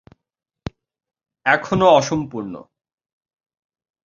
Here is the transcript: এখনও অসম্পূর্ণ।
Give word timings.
এখনও 1.45 1.87
অসম্পূর্ণ। 1.89 2.53